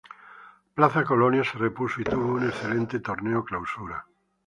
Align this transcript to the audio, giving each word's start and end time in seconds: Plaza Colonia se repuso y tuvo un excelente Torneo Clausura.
Plaza 0.73 1.03
Colonia 1.03 1.43
se 1.43 1.59
repuso 1.59 2.01
y 2.01 2.05
tuvo 2.05 2.33
un 2.33 2.43
excelente 2.47 3.01
Torneo 3.01 3.45
Clausura. 3.45 4.03